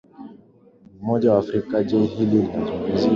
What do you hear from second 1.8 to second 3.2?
je hili unalizungumzia